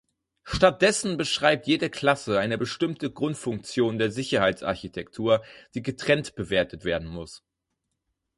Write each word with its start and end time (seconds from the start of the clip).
Stattdessen 0.45 1.17
beschreibt 1.17 1.67
jede 1.67 1.91
Klasse 1.91 2.39
eine 2.39 2.57
bestimmte 2.57 3.11
Grundfunktion 3.11 3.99
der 3.99 4.09
Sicherheitsarchitektur, 4.09 5.43
die 5.75 5.83
getrennt 5.83 6.33
bewertet 6.33 6.85
werden 6.85 7.07
muss. 7.07 7.43